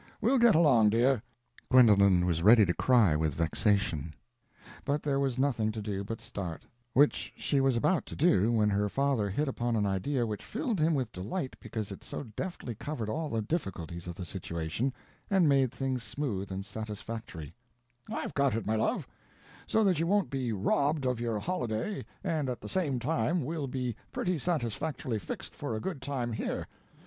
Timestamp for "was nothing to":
5.19-5.79